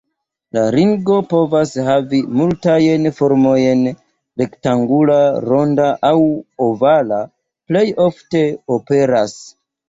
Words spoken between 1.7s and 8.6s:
havi multajn formojn, rektangula, ronda aŭ ovala plej ofte